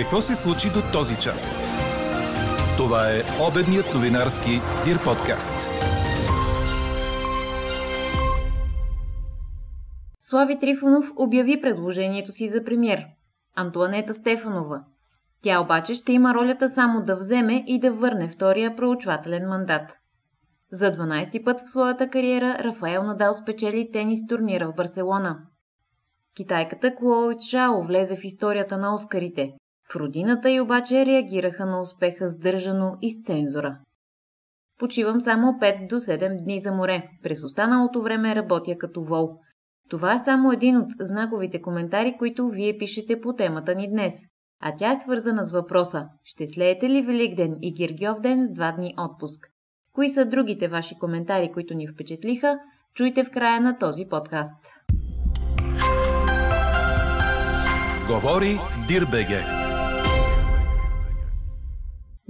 Какво 0.00 0.20
се 0.20 0.34
случи 0.34 0.68
до 0.68 0.82
този 0.92 1.16
час? 1.16 1.62
Това 2.76 3.10
е 3.10 3.22
обедният 3.48 3.94
новинарски 3.94 4.50
Дир 4.84 5.04
подкаст. 5.04 5.68
Слави 10.20 10.58
Трифонов 10.58 11.12
обяви 11.16 11.60
предложението 11.60 12.32
си 12.32 12.48
за 12.48 12.64
премьер. 12.64 13.04
Антуанета 13.56 14.14
Стефанова. 14.14 14.84
Тя 15.42 15.60
обаче 15.60 15.94
ще 15.94 16.12
има 16.12 16.34
ролята 16.34 16.68
само 16.68 17.02
да 17.02 17.16
вземе 17.16 17.64
и 17.66 17.80
да 17.80 17.92
върне 17.92 18.28
втория 18.28 18.76
проучвателен 18.76 19.48
мандат. 19.48 19.92
За 20.72 20.92
12 20.92 21.44
път 21.44 21.60
в 21.60 21.70
своята 21.70 22.10
кариера 22.10 22.58
Рафаел 22.64 23.02
Надал 23.02 23.34
спечели 23.34 23.90
тенис 23.92 24.26
турнира 24.26 24.72
в 24.72 24.74
Барселона. 24.74 25.38
Китайката 26.36 26.94
Клоуи 26.94 27.36
Чао 27.50 27.82
влезе 27.82 28.16
в 28.16 28.24
историята 28.24 28.78
на 28.78 28.94
Оскарите. 28.94 29.52
В 29.92 29.96
родината 29.96 30.50
й 30.50 30.60
обаче 30.60 31.06
реагираха 31.06 31.66
на 31.66 31.80
успеха 31.80 32.28
сдържано 32.28 32.98
и 33.02 33.10
с 33.10 33.24
цензура. 33.24 33.78
Почивам 34.78 35.20
само 35.20 35.46
5 35.46 35.88
до 35.88 35.94
7 35.94 36.44
дни 36.44 36.60
за 36.60 36.72
море. 36.72 37.08
През 37.22 37.44
останалото 37.44 38.02
време 38.02 38.34
работя 38.34 38.78
като 38.78 39.04
вол. 39.04 39.38
Това 39.88 40.14
е 40.14 40.18
само 40.18 40.52
един 40.52 40.76
от 40.76 40.88
знаковите 41.00 41.62
коментари, 41.62 42.16
които 42.18 42.48
вие 42.48 42.78
пишете 42.78 43.20
по 43.20 43.32
темата 43.32 43.74
ни 43.74 43.90
днес. 43.90 44.14
А 44.62 44.76
тя 44.78 44.92
е 44.92 45.00
свързана 45.00 45.44
с 45.44 45.52
въпроса 45.52 46.06
Ще 46.24 46.46
слеете 46.46 46.90
ли 46.90 47.02
Великден 47.02 47.56
и 47.62 47.74
Гиргьов 47.74 48.20
ден 48.20 48.46
с 48.46 48.52
два 48.52 48.72
дни 48.72 48.94
отпуск? 48.98 49.46
Кои 49.92 50.08
са 50.08 50.24
другите 50.24 50.68
ваши 50.68 50.98
коментари, 50.98 51.52
които 51.52 51.74
ни 51.74 51.88
впечатлиха? 51.88 52.58
Чуйте 52.94 53.24
в 53.24 53.30
края 53.30 53.60
на 53.60 53.78
този 53.78 54.04
подкаст. 54.10 54.56
Говори 58.06 58.58
Дирбеге. 58.88 59.59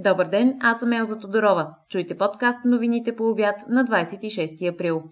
Добър 0.04 0.28
ден, 0.28 0.56
аз 0.60 0.80
съм 0.80 0.92
Елза 0.92 1.18
Тодорова. 1.18 1.74
Чуйте 1.88 2.16
подкаст 2.16 2.58
новините 2.64 3.16
по 3.16 3.28
обяд 3.28 3.56
на 3.68 3.84
26 3.84 4.74
април. 4.74 5.02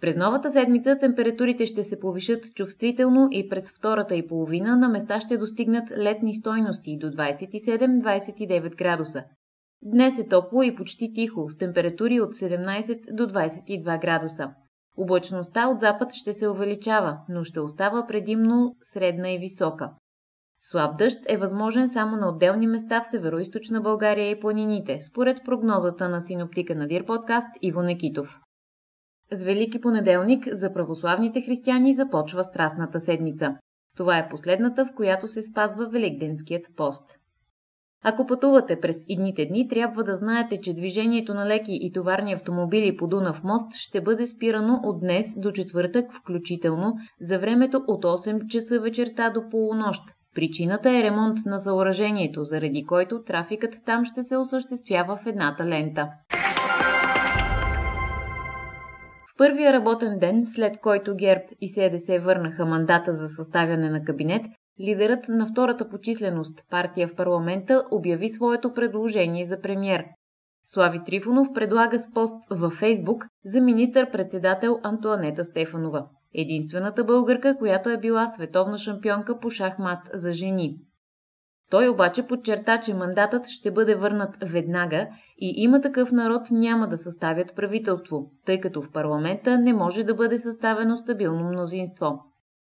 През 0.00 0.16
новата 0.16 0.50
седмица 0.50 0.98
температурите 1.00 1.66
ще 1.66 1.84
се 1.84 2.00
повишат 2.00 2.54
чувствително 2.54 3.28
и 3.30 3.48
през 3.48 3.72
втората 3.72 4.14
и 4.14 4.26
половина 4.26 4.76
на 4.76 4.88
места 4.88 5.20
ще 5.20 5.36
достигнат 5.36 5.90
летни 5.90 6.34
стойности 6.34 6.98
до 6.98 7.06
27-29 7.06 8.76
градуса. 8.76 9.24
Днес 9.82 10.18
е 10.18 10.28
топло 10.28 10.62
и 10.62 10.74
почти 10.74 11.12
тихо, 11.12 11.50
с 11.50 11.56
температури 11.56 12.20
от 12.20 12.34
17 12.34 13.14
до 13.14 13.26
22 13.26 14.00
градуса. 14.00 14.50
Облачността 14.96 15.68
от 15.68 15.80
запад 15.80 16.12
ще 16.12 16.32
се 16.32 16.48
увеличава, 16.48 17.18
но 17.28 17.44
ще 17.44 17.60
остава 17.60 18.06
предимно 18.06 18.76
средна 18.82 19.30
и 19.30 19.38
висока. 19.38 19.90
Слаб 20.60 20.98
дъжд 20.98 21.18
е 21.28 21.36
възможен 21.36 21.88
само 21.88 22.16
на 22.16 22.28
отделни 22.28 22.66
места 22.66 23.00
в 23.00 23.06
северо 23.06 23.38
България 23.82 24.30
и 24.30 24.40
планините, 24.40 25.00
според 25.00 25.44
прогнозата 25.44 26.08
на 26.08 26.20
синоптика 26.20 26.74
на 26.74 26.86
Дир 26.86 27.04
подкаст 27.04 27.48
Иво 27.62 27.82
Некитов. 27.82 28.38
С 29.32 29.42
Велики 29.42 29.80
понеделник 29.80 30.48
за 30.52 30.72
православните 30.72 31.40
християни 31.40 31.94
започва 31.94 32.44
Страстната 32.44 33.00
седмица. 33.00 33.54
Това 33.96 34.18
е 34.18 34.28
последната, 34.28 34.86
в 34.86 34.94
която 34.94 35.26
се 35.26 35.42
спазва 35.42 35.88
Великденският 35.88 36.66
пост. 36.76 37.18
Ако 38.04 38.26
пътувате 38.26 38.80
през 38.80 39.04
идните 39.08 39.46
дни, 39.46 39.68
трябва 39.68 40.04
да 40.04 40.14
знаете, 40.14 40.60
че 40.60 40.74
движението 40.74 41.34
на 41.34 41.46
леки 41.46 41.78
и 41.82 41.92
товарни 41.92 42.32
автомобили 42.32 42.96
по 42.96 43.06
Дунав 43.06 43.44
мост 43.44 43.74
ще 43.74 44.00
бъде 44.00 44.26
спирано 44.26 44.80
от 44.82 45.00
днес 45.00 45.26
до 45.36 45.52
четвъртък 45.52 46.14
включително 46.14 46.94
за 47.20 47.38
времето 47.38 47.84
от 47.86 48.04
8 48.04 48.46
часа 48.46 48.80
вечерта 48.80 49.30
до 49.30 49.48
полунощ. 49.50 50.02
Причината 50.34 50.90
е 50.90 51.02
ремонт 51.02 51.38
на 51.46 51.58
съоръжението, 51.58 52.44
заради 52.44 52.84
който 52.84 53.22
трафикът 53.22 53.74
там 53.86 54.04
ще 54.04 54.22
се 54.22 54.36
осъществява 54.36 55.16
в 55.16 55.26
едната 55.26 55.66
лента. 55.66 56.08
В 59.26 59.36
първия 59.38 59.72
работен 59.72 60.18
ден, 60.18 60.42
след 60.46 60.80
който 60.80 61.16
ГЕРБ 61.16 61.42
и 61.60 61.68
СДС 61.68 62.20
върнаха 62.20 62.66
мандата 62.66 63.12
за 63.12 63.28
съставяне 63.28 63.90
на 63.90 64.04
кабинет, 64.04 64.42
лидерът 64.80 65.28
на 65.28 65.46
втората 65.46 65.88
по 65.88 65.98
численост 65.98 66.62
партия 66.70 67.08
в 67.08 67.14
парламента 67.14 67.84
обяви 67.90 68.30
своето 68.30 68.72
предложение 68.72 69.46
за 69.46 69.60
премьер. 69.60 70.04
Слави 70.66 71.04
Трифонов 71.06 71.48
предлага 71.54 71.98
с 71.98 72.12
пост 72.12 72.36
във 72.50 72.72
Фейсбук 72.72 73.24
за 73.44 73.60
министър-председател 73.60 74.78
Антуанета 74.82 75.44
Стефанова. 75.44 76.06
Единствената 76.34 77.04
българка, 77.04 77.56
която 77.58 77.90
е 77.90 78.00
била 78.00 78.28
световна 78.28 78.78
шампионка 78.78 79.38
по 79.38 79.50
шахмат 79.50 79.98
за 80.14 80.32
жени. 80.32 80.78
Той 81.70 81.88
обаче 81.88 82.26
подчерта, 82.26 82.80
че 82.80 82.94
мандатът 82.94 83.46
ще 83.46 83.70
бъде 83.70 83.94
върнат 83.94 84.36
веднага 84.42 85.08
и 85.38 85.54
има 85.56 85.80
такъв 85.80 86.12
народ 86.12 86.42
няма 86.50 86.88
да 86.88 86.96
съставят 86.96 87.56
правителство, 87.56 88.32
тъй 88.46 88.60
като 88.60 88.82
в 88.82 88.92
парламента 88.92 89.58
не 89.58 89.72
може 89.72 90.04
да 90.04 90.14
бъде 90.14 90.38
съставено 90.38 90.96
стабилно 90.96 91.48
мнозинство. 91.48 92.24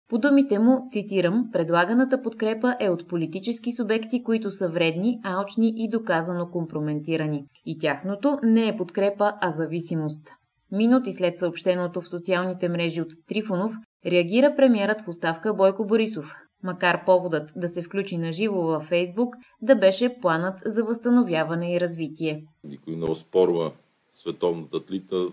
По 0.09 0.19
думите 0.19 0.59
му, 0.59 0.87
цитирам, 0.89 1.49
предлаганата 1.53 2.23
подкрепа 2.23 2.77
е 2.81 2.91
от 2.91 3.09
политически 3.09 3.73
субекти, 3.73 4.23
които 4.23 4.51
са 4.51 4.69
вредни, 4.69 5.21
алчни 5.25 5.73
и 5.77 5.89
доказано 5.91 6.51
компрометирани. 6.51 7.45
И 7.67 7.79
тяхното 7.79 8.39
не 8.43 8.69
е 8.69 8.77
подкрепа, 8.77 9.33
а 9.41 9.51
зависимост. 9.51 10.38
Минути 10.73 11.13
след 11.13 11.37
съобщеното 11.37 12.01
в 12.01 12.09
социалните 12.09 12.69
мрежи 12.69 13.01
от 13.01 13.13
Трифонов, 13.27 13.73
реагира 14.07 14.57
премиерът 14.57 15.03
в 15.03 15.09
оставка 15.09 15.55
Бойко 15.55 15.87
Борисов, 15.87 16.35
макар 16.63 17.05
поводът 17.05 17.51
да 17.57 17.69
се 17.69 17.83
включи 17.83 18.19
на 18.19 18.33
живо 18.33 18.63
във 18.63 18.83
Фейсбук 18.83 19.35
да 19.63 19.77
беше 19.77 20.21
планът 20.21 20.59
за 20.67 20.85
възстановяване 20.85 21.75
и 21.75 21.81
развитие. 21.81 22.45
Никой 22.65 22.97
не 22.97 23.05
оспорва 23.05 23.73
световната 24.13 24.85
тлита 24.85 25.27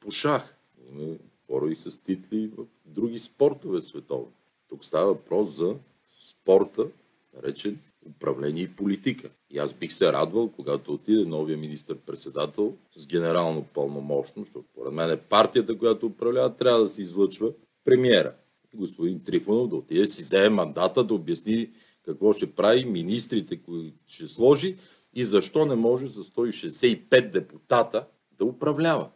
по 0.00 0.10
шах. 0.10 0.56
Има 0.90 1.14
хора 1.46 1.70
и 1.70 1.76
с 1.76 2.02
титли 2.02 2.50
в 2.56 2.64
други 2.86 3.18
спортове 3.18 3.82
световни. 3.82 4.32
Тук 4.68 4.84
става 4.84 5.06
въпрос 5.06 5.56
за 5.56 5.76
спорта, 6.22 6.86
наречен 7.36 7.78
управление 8.06 8.62
и 8.62 8.76
политика. 8.76 9.30
И 9.50 9.58
аз 9.58 9.74
бих 9.74 9.92
се 9.92 10.12
радвал, 10.12 10.48
когато 10.48 10.92
отиде 10.92 11.24
новия 11.24 11.58
министр-председател 11.58 12.74
с 12.96 13.06
генерално 13.06 13.64
пълномощно, 13.64 14.42
защото 14.42 14.66
поред 14.74 14.92
мен 14.92 15.10
е 15.10 15.16
партията, 15.16 15.78
която 15.78 16.06
управлява, 16.06 16.56
трябва 16.56 16.82
да 16.82 16.88
се 16.88 17.02
излъчва 17.02 17.52
премиера. 17.84 18.34
Господин 18.74 19.24
Трифонов 19.24 19.68
да 19.68 19.76
отиде 19.76 20.06
си 20.06 20.22
вземе 20.22 20.48
мандата, 20.48 21.04
да 21.04 21.14
обясни 21.14 21.70
какво 22.04 22.32
ще 22.32 22.52
прави, 22.52 22.84
министрите, 22.84 23.62
които 23.62 23.96
ще 24.06 24.28
сложи 24.28 24.76
и 25.14 25.24
защо 25.24 25.66
не 25.66 25.74
може 25.74 26.08
с 26.08 26.24
165 26.24 27.30
депутата 27.30 28.06
да 28.38 28.44
управлява. 28.44 29.08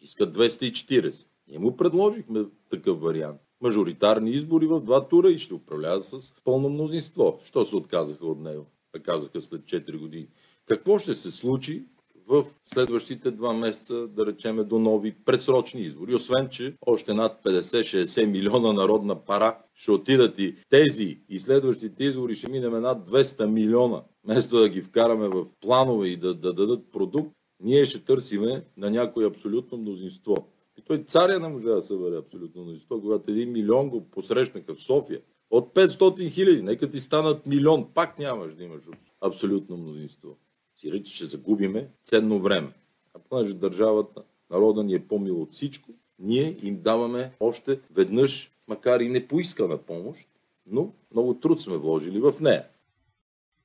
Искат 0.00 0.36
240. 0.36 1.26
Ние 1.48 1.58
му 1.58 1.76
предложихме 1.76 2.44
такъв 2.70 3.00
вариант. 3.00 3.40
Мажоритарни 3.62 4.30
избори 4.30 4.66
в 4.66 4.80
два 4.80 5.08
тура 5.08 5.30
и 5.30 5.38
ще 5.38 5.54
управлява 5.54 6.02
с 6.02 6.34
пълно 6.44 6.68
мнозинство. 6.68 7.38
Що 7.44 7.64
се 7.64 7.76
отказаха 7.76 8.26
от 8.26 8.40
него? 8.40 8.66
А 8.96 8.98
казаха 8.98 9.42
след 9.42 9.60
4 9.62 9.98
години. 9.98 10.26
Какво 10.66 10.98
ще 10.98 11.14
се 11.14 11.30
случи 11.30 11.84
в 12.28 12.44
следващите 12.64 13.30
два 13.30 13.52
месеца, 13.52 14.06
да 14.08 14.26
речеме, 14.26 14.64
до 14.64 14.78
нови 14.78 15.14
предсрочни 15.24 15.80
избори. 15.80 16.14
Освен, 16.14 16.48
че 16.48 16.74
още 16.86 17.14
над 17.14 17.40
50-60 17.44 18.26
милиона 18.26 18.72
народна 18.72 19.24
пара 19.24 19.58
ще 19.74 19.90
отидат 19.90 20.38
и 20.38 20.54
тези 20.70 21.18
и 21.28 21.38
следващите 21.38 22.04
избори 22.04 22.34
ще 22.34 22.48
минем 22.48 22.82
над 22.82 23.10
200 23.10 23.46
милиона. 23.46 24.02
Вместо 24.24 24.58
да 24.58 24.68
ги 24.68 24.82
вкараме 24.82 25.28
в 25.28 25.46
планове 25.60 26.08
и 26.08 26.16
да, 26.16 26.34
да 26.34 26.52
дадат 26.52 26.92
продукт, 26.92 27.30
ние 27.60 27.86
ще 27.86 28.04
търсиме 28.04 28.64
на 28.76 28.90
някое 28.90 29.26
абсолютно 29.26 29.78
мнозинство. 29.78 30.51
И 30.78 30.82
той 30.82 31.04
царя 31.04 31.38
не 31.38 31.48
може 31.48 31.64
да 31.64 31.82
събере 31.82 32.16
абсолютно 32.16 32.62
мнозинство, 32.62 33.00
когато 33.00 33.30
един 33.30 33.52
милион 33.52 33.90
го 33.90 34.10
посрещнаха 34.10 34.74
в 34.74 34.82
София. 34.82 35.20
От 35.50 35.74
500 35.74 36.30
хиляди, 36.30 36.62
нека 36.62 36.90
ти 36.90 37.00
станат 37.00 37.46
милион, 37.46 37.88
пак 37.94 38.18
нямаш 38.18 38.54
да 38.54 38.64
имаш 38.64 38.82
абсолютно 39.20 39.76
мнозинство. 39.76 40.36
Си 40.76 40.92
рече, 40.92 41.14
че 41.14 41.24
загубиме 41.24 41.88
ценно 42.04 42.38
време. 42.38 42.72
А 43.14 43.18
понеже 43.18 43.54
държавата, 43.54 44.22
народа 44.50 44.84
ни 44.84 44.94
е 44.94 45.06
по-мил 45.06 45.42
от 45.42 45.52
всичко, 45.52 45.90
ние 46.18 46.56
им 46.62 46.80
даваме 46.82 47.32
още 47.40 47.80
веднъж, 47.90 48.52
макар 48.68 49.00
и 49.00 49.08
не 49.08 49.28
поискана 49.28 49.78
помощ, 49.78 50.28
но 50.66 50.92
много 51.12 51.34
труд 51.34 51.60
сме 51.60 51.76
вложили 51.76 52.20
в 52.20 52.34
нея. 52.40 52.64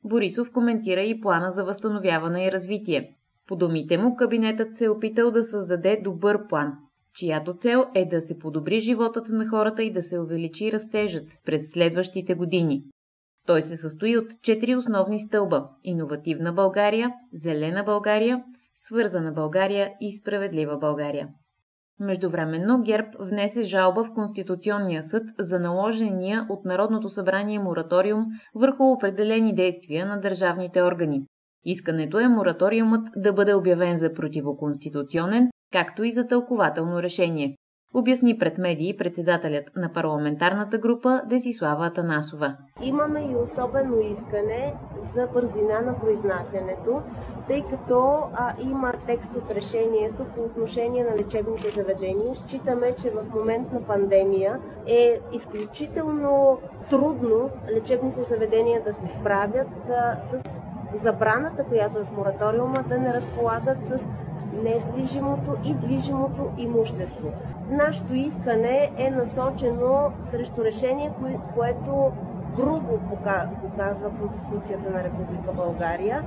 Борисов 0.03 0.51
коментира 0.51 1.01
и 1.01 1.21
плана 1.21 1.51
за 1.51 1.63
възстановяване 1.63 2.45
и 2.45 2.51
развитие. 2.51 3.15
По 3.47 3.55
думите 3.55 3.97
му, 3.97 4.15
кабинетът 4.15 4.75
се 4.75 4.85
е 4.85 4.89
опитал 4.89 5.31
да 5.31 5.43
създаде 5.43 6.01
добър 6.03 6.47
план, 6.47 6.77
чиято 7.17 7.53
цел 7.53 7.85
е 7.95 8.05
да 8.05 8.21
се 8.21 8.39
подобри 8.39 8.79
животът 8.79 9.29
на 9.29 9.47
хората 9.47 9.83
и 9.83 9.93
да 9.93 10.01
се 10.01 10.19
увеличи 10.19 10.71
растежът 10.71 11.27
през 11.45 11.71
следващите 11.71 12.33
години. 12.33 12.83
Той 13.47 13.61
се 13.61 13.77
състои 13.77 14.17
от 14.17 14.41
четири 14.41 14.75
основни 14.75 15.19
стълба– 15.19 15.69
иновативна 15.83 16.53
България, 16.53 17.11
зелена 17.33 17.83
България, 17.83 18.43
свързана 18.75 19.31
България 19.31 19.91
и 20.01 20.13
справедлива 20.13 20.77
България. 20.77 21.27
Междувременно 21.99 22.81
ГЕРБ 22.81 23.07
внесе 23.19 23.61
жалба 23.63 24.03
в 24.03 24.13
Конституционния 24.13 25.03
съд 25.03 25.23
за 25.39 25.59
наложения 25.59 26.45
от 26.49 26.65
Народното 26.65 27.09
събрание 27.09 27.59
мораториум 27.59 28.25
върху 28.55 28.83
определени 28.83 29.55
действия 29.55 30.05
на 30.05 30.19
държавните 30.19 30.83
органи. 30.83 31.21
Искането 31.65 32.19
е 32.19 32.27
мораториумът 32.27 33.07
да 33.15 33.33
бъде 33.33 33.53
обявен 33.53 33.97
за 33.97 34.13
противоконституционен, 34.13 35.49
както 35.73 36.03
и 36.03 36.11
за 36.11 36.27
тълкователно 36.27 37.01
решение 37.01 37.55
обясни 37.93 38.37
пред 38.37 38.57
медии 38.57 38.97
председателят 38.97 39.63
на 39.75 39.93
парламентарната 39.93 40.77
група 40.77 41.21
Десислава 41.25 41.85
Атанасова. 41.85 42.55
Имаме 42.81 43.19
и 43.19 43.35
особено 43.35 43.99
искане 43.99 44.73
за 45.15 45.27
бързина 45.33 45.81
на 45.81 45.99
произнасянето, 45.99 47.01
тъй 47.47 47.63
като 47.69 48.23
а, 48.33 48.53
има 48.61 48.93
текст 49.07 49.29
от 49.35 49.51
решението 49.51 50.25
по 50.35 50.41
отношение 50.41 51.03
на 51.03 51.17
лечебните 51.17 51.69
заведения. 51.69 52.35
Считаме, 52.35 52.95
че 53.01 53.09
в 53.09 53.23
момент 53.35 53.71
на 53.71 53.81
пандемия 53.81 54.59
е 54.87 55.19
изключително 55.33 56.59
трудно 56.89 57.49
лечебните 57.71 58.23
заведения 58.23 58.83
да 58.83 58.93
се 58.93 59.19
справят 59.19 59.67
а, 59.89 60.17
с 60.31 60.41
забраната, 61.03 61.63
която 61.63 61.99
е 61.99 62.03
в 62.03 62.17
мораториума, 62.17 62.83
да 62.89 62.97
не 62.97 63.13
разполагат 63.13 63.77
с 63.87 63.99
недвижимото 64.63 65.55
и 65.63 65.73
движимото 65.73 66.49
имущество. 66.57 67.31
Нашето 67.69 68.13
искане 68.13 68.91
е 68.97 69.11
насочено 69.11 70.11
срещу 70.31 70.63
решение, 70.63 71.11
което 71.55 72.11
грубо 72.55 72.99
показва 73.61 74.09
Конституцията 74.19 74.89
на 74.89 75.03
Република 75.03 75.51
България, 75.53 76.23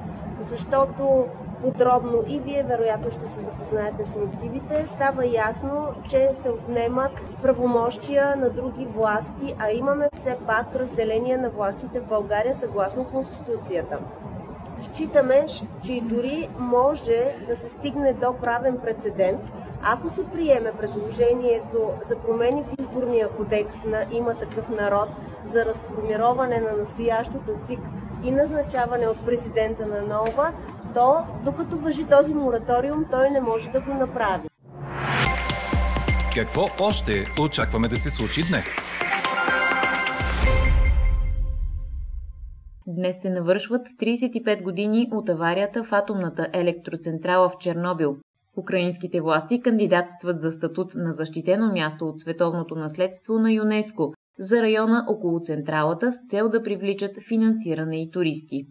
защото 0.50 1.27
подробно 1.62 2.23
и 2.27 2.41
вие 2.41 2.62
вероятно 2.62 3.11
ще 3.11 3.21
се 3.21 3.41
запознаете 3.41 4.05
с 4.05 4.17
мотивите, 4.17 4.87
става 4.94 5.26
ясно, 5.26 5.88
че 6.09 6.31
се 6.43 6.50
отнемат 6.50 7.12
правомощия 7.43 8.37
на 8.37 8.50
други 8.50 8.87
власти, 8.87 9.55
а 9.59 9.71
имаме 9.71 10.09
все 10.21 10.37
пак 10.47 10.76
разделение 10.76 11.37
на 11.37 11.50
властите 11.50 12.00
в 12.00 12.09
България 12.09 12.56
съгласно 12.61 13.05
Конституцията. 13.05 13.99
Считаме, 14.82 15.47
че 15.85 16.00
дори 16.03 16.49
може 16.59 17.35
да 17.49 17.56
се 17.56 17.69
стигне 17.79 18.12
до 18.12 18.35
правен 18.43 18.79
прецедент, 18.85 19.41
ако 19.82 20.09
се 20.09 20.25
приеме 20.32 20.73
предложението 20.73 21.91
за 22.09 22.17
промени 22.17 22.62
в 22.62 22.81
изборния 22.81 23.29
кодекс 23.29 23.77
на 23.85 24.05
има 24.12 24.35
такъв 24.35 24.69
народ 24.69 25.09
за 25.53 25.65
разформироване 25.65 26.61
на 26.61 26.73
настоящата 26.73 27.53
ЦИК 27.67 27.81
и 28.25 28.31
назначаване 28.31 29.06
от 29.06 29.27
президента 29.27 29.87
на 29.87 30.03
нова, 30.03 30.53
то 30.94 31.25
докато 31.44 31.76
въжи 31.76 32.05
този 32.05 32.35
мораториум, 32.35 33.05
той 33.11 33.31
не 33.31 33.41
може 33.41 33.71
да 33.71 33.81
го 33.81 33.94
направи. 33.94 34.49
Какво 36.35 36.69
още 36.81 37.26
очакваме 37.41 37.88
да 37.88 37.99
се 37.99 38.11
случи 38.11 38.43
днес? 38.50 38.76
Днес 43.00 43.17
се 43.23 43.31
навършват 43.31 43.88
35 43.88 44.62
години 44.62 45.08
от 45.12 45.29
аварията 45.29 45.85
в 45.85 45.93
атомната 45.93 46.49
електроцентрала 46.52 47.49
в 47.49 47.58
Чернобил. 47.61 48.17
Украинските 48.56 49.20
власти 49.20 49.61
кандидатстват 49.61 50.41
за 50.41 50.50
статут 50.50 50.93
на 50.94 51.12
защитено 51.12 51.73
място 51.73 52.05
от 52.05 52.20
световното 52.20 52.75
наследство 52.75 53.38
на 53.38 53.52
ЮНЕСКО 53.52 54.12
за 54.38 54.62
района 54.62 55.05
около 55.08 55.41
централата 55.41 56.12
с 56.12 56.19
цел 56.29 56.49
да 56.49 56.62
привличат 56.62 57.11
финансиране 57.29 58.02
и 58.02 58.11
туристи. 58.11 58.67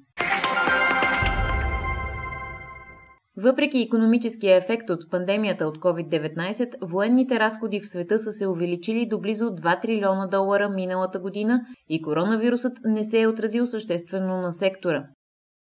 Въпреки 3.44 3.80
економическия 3.80 4.58
ефект 4.58 4.90
от 4.90 5.12
пандемията 5.12 5.68
от 5.68 5.78
COVID-19, 5.78 6.76
военните 6.82 7.40
разходи 7.40 7.80
в 7.80 7.88
света 7.88 8.20
са 8.20 8.32
се 8.32 8.48
увеличили 8.48 9.06
до 9.06 9.20
близо 9.20 9.46
2 9.46 9.82
трилиона 9.82 10.28
долара 10.28 10.70
миналата 10.70 11.20
година 11.20 11.62
и 11.90 12.02
коронавирусът 12.02 12.78
не 12.84 13.04
се 13.04 13.22
е 13.22 13.28
отразил 13.28 13.68
съществено 13.68 14.42
на 14.42 14.54
сектора. 14.54 15.06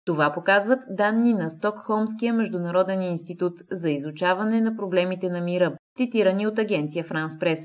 Това 0.05 0.33
показват 0.33 0.79
данни 0.91 1.33
на 1.33 1.51
Стокхолмския 1.51 2.35
международен 2.35 3.03
институт 3.03 3.53
за 3.71 3.91
изучаване 3.91 4.61
на 4.61 4.77
проблемите 4.77 5.29
на 5.29 5.41
мира, 5.41 5.77
цитирани 5.97 6.47
от 6.47 6.59
агенция 6.59 7.05
Франс 7.05 7.39
Прес. 7.39 7.61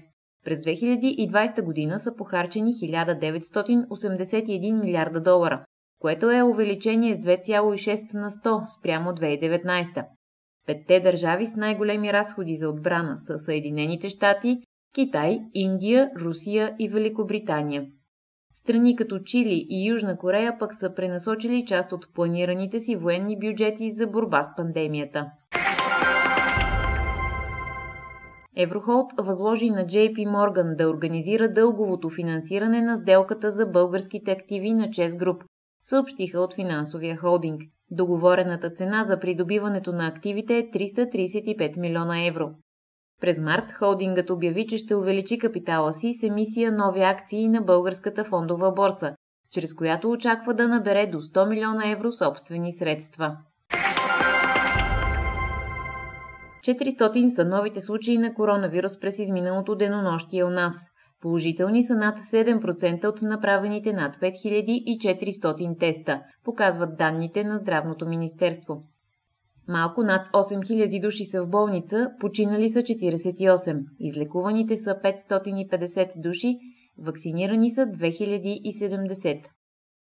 През 0.46 0.60
2020 0.60 1.64
година 1.64 2.00
са 2.00 2.16
похарчени 2.16 2.74
1981 2.74 4.82
милиарда 4.82 5.22
долара, 5.22 5.66
което 6.04 6.32
е 6.32 6.44
увеличение 6.44 7.16
с 7.16 7.18
2,6 7.18 8.14
на 8.14 8.32
100 8.32 8.80
спрямо 8.80 9.10
2019. 9.10 10.06
Петте 10.68 11.00
държави 11.00 11.48
с 11.48 11.56
най-големи 11.56 12.14
разходи 12.14 12.56
за 12.56 12.70
отбрана 12.70 13.18
са 13.18 13.38
Съединените 13.38 14.10
щати, 14.10 14.58
Китай, 14.96 15.40
Индия, 15.54 16.12
Русия 16.20 16.76
и 16.80 16.90
Великобритания. 16.90 17.86
Страни 18.54 18.96
като 18.96 19.20
Чили 19.20 19.66
и 19.70 19.90
Южна 19.90 20.18
Корея 20.18 20.58
пък 20.60 20.76
са 20.76 20.94
пренасочили 20.94 21.66
част 21.66 21.92
от 21.92 22.14
планираните 22.14 22.80
си 22.80 22.96
военни 22.96 23.40
бюджети 23.40 23.92
за 23.92 24.08
борба 24.08 24.44
с 24.44 24.56
пандемията. 24.58 25.26
Еврохолд 28.58 29.08
възложи 29.18 29.70
на 29.70 29.86
JP 29.86 30.18
Morgan 30.18 30.76
да 30.76 30.90
организира 30.90 31.54
дълговото 31.54 32.10
финансиране 32.10 32.82
на 32.82 32.98
сделката 32.98 33.52
за 33.52 33.66
българските 33.66 34.32
активи 34.32 34.74
на 34.74 34.90
Чес 34.90 35.16
Груп, 35.16 35.44
съобщиха 35.84 36.40
от 36.40 36.54
финансовия 36.54 37.18
холдинг. 37.18 37.62
Договорената 37.92 38.70
цена 38.70 39.04
за 39.04 39.20
придобиването 39.20 39.92
на 39.92 40.08
активите 40.08 40.58
е 40.58 40.72
335 40.72 41.78
милиона 41.78 42.26
евро. 42.26 42.50
През 43.22 43.40
март 43.40 43.72
холдингът 43.72 44.30
обяви, 44.30 44.68
че 44.68 44.78
ще 44.78 44.96
увеличи 44.96 45.38
капитала 45.38 45.94
си 45.94 46.14
с 46.14 46.24
емисия 46.24 46.72
нови 46.72 47.02
акции 47.02 47.48
на 47.48 47.62
българската 47.62 48.24
фондова 48.24 48.72
борса, 48.72 49.16
чрез 49.52 49.74
която 49.74 50.12
очаква 50.12 50.54
да 50.54 50.68
набере 50.68 51.06
до 51.06 51.22
100 51.22 51.50
милиона 51.50 51.92
евро 51.92 52.12
собствени 52.12 52.74
средства. 52.74 53.38
400 56.64 57.36
са 57.36 57.46
новите 57.46 57.82
случаи 57.82 58.18
на 58.18 58.34
коронавирус 58.34 59.00
през 59.00 59.20
изминалото 59.20 59.76
денонощие 59.76 60.44
у 60.44 60.50
нас. 60.50 60.74
Положителни 61.24 61.84
са 61.84 61.96
над 61.96 62.20
7% 62.20 63.06
от 63.06 63.22
направените 63.22 63.94
над 63.94 64.16
5400 64.16 65.80
теста, 65.80 66.22
показват 66.44 66.98
данните 66.98 67.44
на 67.44 67.58
Здравното 67.58 68.08
министерство. 68.08 68.84
Малко 69.68 70.04
над 70.04 70.28
8000 70.28 71.02
души 71.02 71.26
са 71.26 71.44
в 71.44 71.50
болница, 71.50 72.12
починали 72.20 72.70
са 72.70 72.80
48, 72.80 73.84
излекуваните 74.00 74.78
са 74.78 74.90
550 74.90 76.22
души, 76.22 76.58
вакцинирани 76.98 77.72
са 77.72 77.82
2070. 77.82 79.42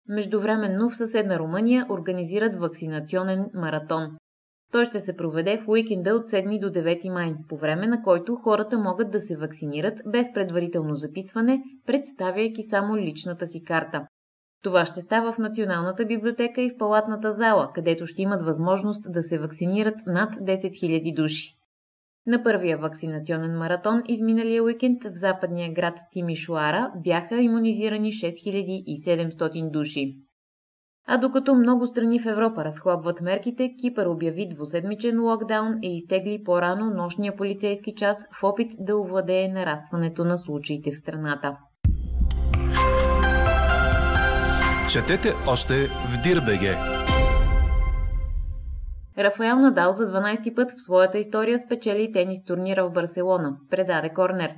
Междувременно 0.08 0.90
в 0.90 0.96
съседна 0.96 1.38
Румъния 1.38 1.86
организират 1.90 2.56
вакцинационен 2.56 3.46
маратон. 3.54 4.16
Той 4.72 4.84
ще 4.84 5.00
се 5.00 5.16
проведе 5.16 5.58
в 5.58 5.68
уикенда 5.68 6.14
от 6.14 6.22
7 6.24 6.60
до 6.60 6.80
9 6.80 7.08
май, 7.08 7.34
по 7.48 7.56
време 7.56 7.86
на 7.86 8.02
който 8.02 8.36
хората 8.36 8.78
могат 8.78 9.10
да 9.10 9.20
се 9.20 9.36
вакцинират 9.36 9.98
без 10.06 10.32
предварително 10.34 10.94
записване, 10.94 11.62
представяйки 11.86 12.62
само 12.62 12.96
личната 12.96 13.46
си 13.46 13.64
карта. 13.64 14.06
Това 14.62 14.84
ще 14.84 15.00
става 15.00 15.32
в 15.32 15.38
Националната 15.38 16.04
библиотека 16.04 16.62
и 16.62 16.70
в 16.70 16.78
Палатната 16.78 17.32
зала, 17.32 17.70
където 17.74 18.06
ще 18.06 18.22
имат 18.22 18.42
възможност 18.42 19.12
да 19.12 19.22
се 19.22 19.38
вакцинират 19.38 19.94
над 20.06 20.34
10 20.34 20.54
000 20.54 21.14
души. 21.14 21.56
На 22.26 22.42
първия 22.42 22.78
вакцинационен 22.78 23.58
маратон 23.58 24.02
изминалия 24.08 24.64
уикенд 24.64 25.04
в 25.04 25.10
западния 25.14 25.72
град 25.72 25.98
Тимишуара 26.12 26.92
бяха 27.04 27.40
иммунизирани 27.40 28.12
6700 28.12 29.70
души. 29.70 30.16
А 31.12 31.18
докато 31.18 31.54
много 31.54 31.86
страни 31.86 32.20
в 32.20 32.26
Европа 32.26 32.64
разхлабват 32.64 33.20
мерките, 33.20 33.74
Кипър 33.80 34.06
обяви 34.06 34.48
двуседмичен 34.48 35.22
локдаун 35.22 35.78
и 35.82 35.96
изтегли 35.96 36.44
по-рано 36.44 36.90
нощния 36.94 37.36
полицейски 37.36 37.94
час 37.94 38.26
в 38.32 38.44
опит 38.44 38.72
да 38.78 38.96
овладее 38.96 39.48
нарастването 39.48 40.24
на 40.24 40.38
случаите 40.38 40.90
в 40.92 40.96
страната. 40.96 41.56
Четете 44.92 45.32
още 45.48 45.74
в 45.74 46.22
Дирбеге. 46.22 46.76
Рафаел 49.18 49.56
Надал 49.56 49.92
за 49.92 50.12
12 50.12 50.54
път 50.54 50.70
в 50.70 50.82
своята 50.82 51.18
история 51.18 51.58
спечели 51.58 52.12
тенис 52.12 52.44
турнира 52.44 52.88
в 52.88 52.92
Барселона, 52.92 53.56
предаде 53.70 54.08
Корнер. 54.08 54.50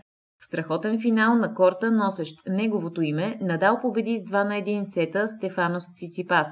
В 0.43 0.45
страхотен 0.45 1.01
финал 1.01 1.35
на 1.35 1.55
корта, 1.55 1.91
носещ 1.91 2.41
неговото 2.49 3.03
име, 3.03 3.39
Надал 3.41 3.81
победи 3.81 4.19
с 4.19 4.31
2 4.31 4.45
на 4.45 4.55
1 4.55 4.85
сета 4.85 5.29
Стефанос 5.29 5.85
Циципас. 5.95 6.49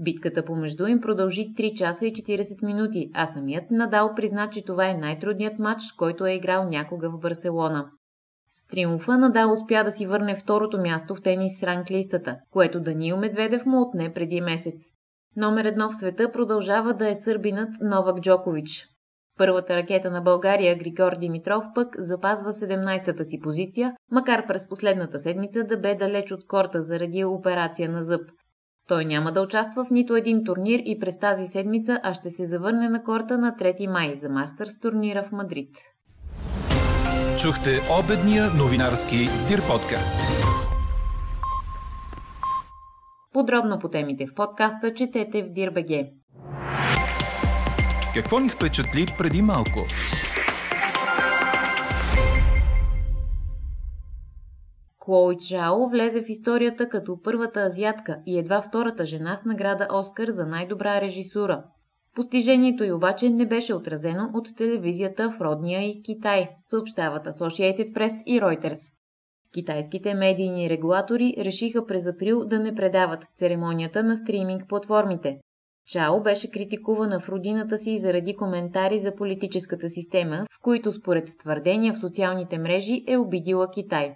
Битката 0.00 0.44
помежду 0.44 0.86
им 0.86 1.00
продължи 1.00 1.54
3 1.54 1.74
часа 1.74 2.06
и 2.06 2.12
40 2.12 2.66
минути, 2.66 3.10
а 3.14 3.26
самият 3.26 3.70
Надал 3.70 4.14
призна, 4.16 4.50
че 4.50 4.64
това 4.64 4.88
е 4.88 4.94
най-трудният 4.94 5.58
матч, 5.58 5.82
който 5.98 6.26
е 6.26 6.32
играл 6.32 6.68
някога 6.68 7.10
в 7.10 7.18
Барселона. 7.18 7.90
С 8.50 8.66
триумфа 8.66 9.18
Надал 9.18 9.52
успя 9.52 9.84
да 9.84 9.90
си 9.90 10.06
върне 10.06 10.36
второто 10.36 10.78
място 10.78 11.14
в 11.14 11.22
тенис 11.22 11.62
ранглистата, 11.62 12.36
което 12.50 12.80
Даниил 12.80 13.16
Медведев 13.16 13.66
му 13.66 13.82
отне 13.82 14.12
преди 14.12 14.40
месец. 14.40 14.82
Номер 15.36 15.64
едно 15.64 15.90
в 15.90 15.94
света 15.94 16.32
продължава 16.32 16.94
да 16.94 17.08
е 17.08 17.14
сърбинът 17.14 17.70
Новак 17.80 18.20
Джокович. 18.20 18.97
Първата 19.38 19.76
ракета 19.76 20.10
на 20.10 20.20
България, 20.20 20.78
Григор 20.78 21.16
Димитров, 21.16 21.64
пък 21.74 21.88
запазва 21.98 22.52
17-та 22.52 23.24
си 23.24 23.40
позиция, 23.40 23.94
макар 24.10 24.46
през 24.46 24.68
последната 24.68 25.20
седмица 25.20 25.64
да 25.64 25.76
бе 25.76 25.94
далеч 25.94 26.32
от 26.32 26.46
корта 26.46 26.82
заради 26.82 27.24
операция 27.24 27.88
на 27.90 28.02
зъб. 28.02 28.20
Той 28.88 29.04
няма 29.04 29.32
да 29.32 29.42
участва 29.42 29.84
в 29.84 29.90
нито 29.90 30.16
един 30.16 30.44
турнир 30.44 30.80
и 30.84 30.98
през 30.98 31.18
тази 31.18 31.46
седмица, 31.46 32.00
а 32.02 32.14
ще 32.14 32.30
се 32.30 32.46
завърне 32.46 32.88
на 32.88 33.02
корта 33.02 33.38
на 33.38 33.54
3 33.60 33.86
май 33.86 34.16
за 34.16 34.28
Мастърс 34.28 34.80
турнира 34.80 35.22
в 35.22 35.32
Мадрид. 35.32 35.76
Чухте 37.42 37.70
обедния 38.04 38.44
новинарски 38.58 39.16
Дир 39.48 39.60
подкаст. 39.70 40.16
Подробно 43.32 43.78
по 43.78 43.88
темите 43.88 44.26
в 44.26 44.34
подкаста 44.34 44.94
четете 44.94 45.42
в 45.42 45.50
Дирбеге. 45.50 46.10
Какво 48.14 48.38
ни 48.38 48.48
впечатли 48.48 49.06
преди 49.18 49.42
малко? 49.42 49.86
Клои 54.98 55.36
Чао 55.36 55.88
влезе 55.88 56.22
в 56.22 56.28
историята 56.28 56.88
като 56.88 57.22
първата 57.22 57.60
азиатка 57.60 58.18
и 58.26 58.38
едва 58.38 58.62
втората 58.62 59.06
жена 59.06 59.36
с 59.36 59.44
награда 59.44 59.88
Оскар 59.92 60.28
за 60.28 60.46
най-добра 60.46 61.00
режисура. 61.00 61.64
Постижението 62.14 62.84
й 62.84 62.92
обаче 62.92 63.30
не 63.30 63.46
беше 63.46 63.74
отразено 63.74 64.30
от 64.34 64.56
телевизията 64.56 65.30
в 65.30 65.40
родния 65.40 65.82
и 65.82 66.02
Китай, 66.02 66.48
съобщават 66.62 67.26
Associated 67.26 67.92
Press 67.92 68.22
и 68.26 68.40
Reuters. 68.40 68.92
Китайските 69.54 70.14
медийни 70.14 70.70
регулатори 70.70 71.34
решиха 71.38 71.86
през 71.86 72.06
април 72.06 72.44
да 72.44 72.58
не 72.60 72.74
предават 72.74 73.24
церемонията 73.36 74.02
на 74.02 74.16
стриминг 74.16 74.68
платформите. 74.68 75.38
Чао 75.88 76.22
беше 76.22 76.50
критикувана 76.50 77.20
в 77.20 77.28
родината 77.28 77.78
си 77.78 77.98
заради 77.98 78.36
коментари 78.36 78.98
за 78.98 79.14
политическата 79.14 79.88
система, 79.88 80.46
в 80.52 80.62
които 80.62 80.92
според 80.92 81.38
твърдения 81.38 81.92
в 81.92 81.98
социалните 81.98 82.58
мрежи 82.58 83.04
е 83.06 83.16
обидила 83.16 83.70
Китай. 83.70 84.14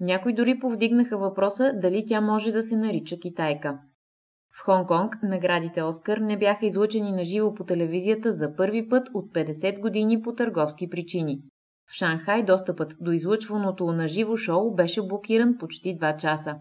Някои 0.00 0.34
дори 0.34 0.58
повдигнаха 0.58 1.18
въпроса 1.18 1.72
дали 1.74 2.04
тя 2.06 2.20
може 2.20 2.52
да 2.52 2.62
се 2.62 2.76
нарича 2.76 3.16
китайка. 3.18 3.78
В 4.54 4.66
Хонг-Конг 4.66 5.22
наградите 5.22 5.82
Оскар 5.82 6.18
не 6.18 6.38
бяха 6.38 6.66
излъчени 6.66 7.12
на 7.12 7.24
живо 7.24 7.54
по 7.54 7.64
телевизията 7.64 8.32
за 8.32 8.56
първи 8.56 8.88
път 8.88 9.08
от 9.14 9.32
50 9.32 9.80
години 9.80 10.22
по 10.22 10.34
търговски 10.34 10.88
причини. 10.88 11.38
В 11.90 11.92
Шанхай 11.92 12.42
достъпът 12.42 12.96
до 13.00 13.12
излъчваното 13.12 13.86
на 13.86 14.08
живо 14.08 14.36
шоу 14.36 14.74
беше 14.74 15.06
блокиран 15.06 15.58
почти 15.58 15.98
2 15.98 16.16
часа. 16.16 16.54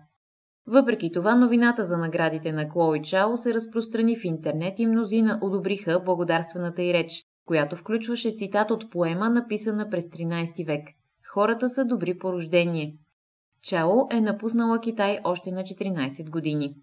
Въпреки 0.67 1.11
това, 1.11 1.35
новината 1.35 1.83
за 1.83 1.97
наградите 1.97 2.51
на 2.51 2.69
Клои 2.69 3.01
Чао 3.01 3.37
се 3.37 3.53
разпространи 3.53 4.19
в 4.19 4.23
интернет 4.23 4.79
и 4.79 4.87
мнозина 4.87 5.39
одобриха 5.41 6.01
благодарствената 6.05 6.83
й 6.83 6.93
реч, 6.93 7.23
която 7.45 7.75
включваше 7.75 8.35
цитат 8.37 8.71
от 8.71 8.91
поема, 8.91 9.29
написана 9.29 9.89
през 9.89 10.05
13 10.05 10.67
век. 10.67 10.87
Хората 11.33 11.69
са 11.69 11.85
добри 11.85 12.17
по 12.17 12.33
рождение. 12.33 12.95
Чао 13.63 13.91
е 14.11 14.21
напуснала 14.21 14.79
Китай 14.79 15.19
още 15.23 15.51
на 15.51 15.61
14 15.61 16.29
години. 16.29 16.75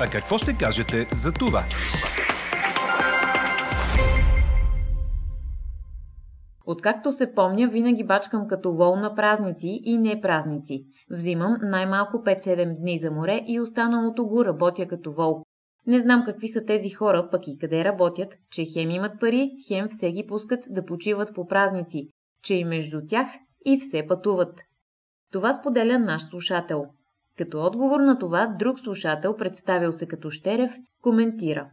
А 0.00 0.08
какво 0.12 0.38
ще 0.38 0.56
кажете 0.56 1.08
за 1.12 1.32
това? 1.32 1.64
Откакто 6.70 7.12
се 7.12 7.34
помня, 7.34 7.68
винаги 7.68 8.04
бачкам 8.04 8.48
като 8.48 8.72
вол 8.72 8.96
на 8.96 9.14
празници 9.14 9.80
и 9.84 9.98
не 9.98 10.20
празници. 10.20 10.84
Взимам 11.10 11.56
най-малко 11.62 12.16
5-7 12.16 12.80
дни 12.80 12.98
за 12.98 13.10
море 13.10 13.44
и 13.46 13.60
останалото 13.60 14.26
го 14.26 14.44
работя 14.44 14.88
като 14.88 15.12
вол. 15.12 15.44
Не 15.86 16.00
знам 16.00 16.24
какви 16.26 16.48
са 16.48 16.64
тези 16.64 16.90
хора, 16.90 17.28
пък 17.30 17.48
и 17.48 17.58
къде 17.58 17.84
работят, 17.84 18.34
че 18.50 18.64
хем 18.64 18.90
имат 18.90 19.20
пари, 19.20 19.50
хем 19.68 19.88
все 19.88 20.12
ги 20.12 20.26
пускат 20.26 20.64
да 20.70 20.84
почиват 20.84 21.34
по 21.34 21.46
празници, 21.46 22.08
че 22.42 22.54
и 22.54 22.64
между 22.64 23.00
тях 23.08 23.28
и 23.64 23.78
все 23.80 24.06
пътуват. 24.08 24.60
Това 25.32 25.52
споделя 25.52 25.98
наш 25.98 26.22
слушател. 26.22 26.84
Като 27.38 27.62
отговор 27.62 28.00
на 28.00 28.18
това, 28.18 28.46
друг 28.58 28.80
слушател, 28.80 29.36
представил 29.36 29.92
се 29.92 30.08
като 30.08 30.30
Щерев, 30.30 30.72
коментира. 31.02 31.70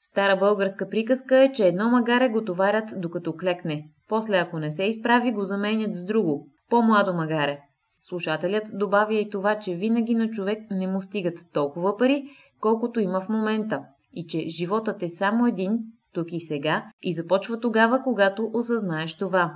Стара 0.00 0.36
българска 0.36 0.88
приказка 0.88 1.36
е, 1.36 1.52
че 1.52 1.66
едно 1.66 1.88
магаре 1.88 2.28
го 2.28 2.44
товарят 2.44 2.88
докато 2.96 3.36
клекне. 3.36 3.88
После, 4.08 4.36
ако 4.36 4.58
не 4.58 4.70
се 4.70 4.84
изправи, 4.84 5.32
го 5.32 5.44
заменят 5.44 5.96
с 5.96 6.04
друго, 6.04 6.48
по-младо 6.70 7.14
магаре. 7.14 7.60
Слушателят 8.08 8.64
добавя 8.72 9.14
и 9.14 9.28
това, 9.30 9.58
че 9.58 9.74
винаги 9.74 10.14
на 10.14 10.30
човек 10.30 10.58
не 10.70 10.86
му 10.86 11.00
стигат 11.00 11.38
толкова 11.52 11.96
пари, 11.96 12.24
колкото 12.60 13.00
има 13.00 13.20
в 13.20 13.28
момента, 13.28 13.82
и 14.12 14.26
че 14.26 14.48
животът 14.48 15.02
е 15.02 15.08
само 15.08 15.46
един, 15.46 15.78
тук 16.12 16.32
и 16.32 16.40
сега, 16.40 16.84
и 17.02 17.12
започва 17.12 17.60
тогава, 17.60 18.02
когато 18.02 18.50
осъзнаеш 18.54 19.16
това. 19.16 19.52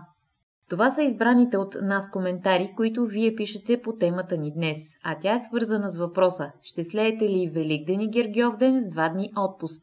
Това 0.70 0.90
са 0.90 1.02
избраните 1.02 1.56
от 1.56 1.76
нас 1.82 2.10
коментари, 2.10 2.72
които 2.76 3.06
вие 3.06 3.34
пишете 3.34 3.82
по 3.82 3.92
темата 3.92 4.36
ни 4.36 4.52
днес, 4.52 4.78
а 5.04 5.18
тя 5.20 5.34
е 5.34 5.38
свързана 5.38 5.90
с 5.90 5.98
въпроса 5.98 6.52
«Ще 6.62 6.84
слеете 6.84 7.28
ли 7.28 7.50
Великден 7.54 8.00
и 8.00 8.10
Гергьовден 8.10 8.80
с 8.80 8.88
два 8.88 9.08
дни 9.08 9.30
отпуск?» 9.36 9.82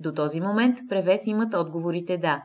До 0.00 0.12
този 0.12 0.40
момент 0.40 0.78
превес 0.88 1.26
имат 1.26 1.54
отговорите 1.54 2.18
«да». 2.18 2.42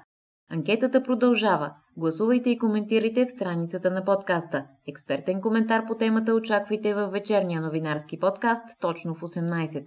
Анкетата 0.53 1.03
продължава. 1.03 1.73
Гласувайте 1.97 2.49
и 2.49 2.57
коментирайте 2.57 3.25
в 3.25 3.31
страницата 3.31 3.91
на 3.91 4.03
подкаста. 4.05 4.65
Експертен 4.87 5.41
коментар 5.41 5.85
по 5.87 5.95
темата 5.95 6.33
очаквайте 6.33 6.93
във 6.93 7.11
вечерния 7.11 7.61
новинарски 7.61 8.19
подкаст 8.19 8.63
точно 8.81 9.15
в 9.15 9.21
18. 9.21 9.85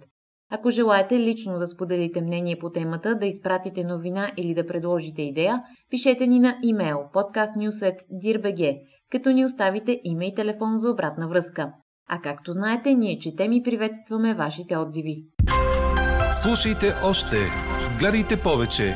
Ако 0.51 0.71
желаете 0.71 1.19
лично 1.19 1.59
да 1.59 1.67
споделите 1.67 2.21
мнение 2.21 2.59
по 2.59 2.69
темата, 2.69 3.15
да 3.15 3.25
изпратите 3.25 3.83
новина 3.83 4.31
или 4.37 4.53
да 4.53 4.67
предложите 4.67 5.21
идея, 5.21 5.63
пишете 5.89 6.27
ни 6.27 6.39
на 6.39 6.57
имейл 6.63 6.97
podcastnews.dirbg, 7.13 8.79
като 9.11 9.29
ни 9.29 9.45
оставите 9.45 10.01
име 10.03 10.27
и 10.27 10.35
телефон 10.35 10.77
за 10.77 10.91
обратна 10.91 11.27
връзка. 11.27 11.71
А 12.09 12.21
както 12.21 12.51
знаете, 12.51 12.93
ние 12.93 13.19
четем 13.19 13.51
и 13.51 13.63
приветстваме 13.63 14.33
вашите 14.33 14.77
отзиви. 14.77 15.23
Слушайте 16.31 16.93
още, 17.03 17.37
гледайте 17.99 18.41
повече 18.41 18.95